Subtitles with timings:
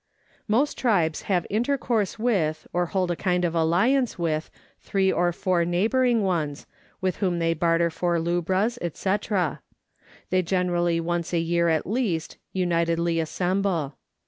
[0.47, 2.17] Most tribes have intercourse
[2.73, 6.65] or hold a kind of alliance with three or four neighbouring ones,
[7.01, 9.61] with whom they barter for lubras, &c.
[10.31, 13.93] They generally once a year at least unitedly assemble.